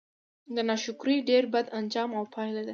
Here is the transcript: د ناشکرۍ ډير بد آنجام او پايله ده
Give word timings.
د 0.55 0.57
ناشکرۍ 0.69 1.17
ډير 1.29 1.43
بد 1.53 1.65
آنجام 1.79 2.09
او 2.17 2.23
پايله 2.33 2.61
ده 2.65 2.69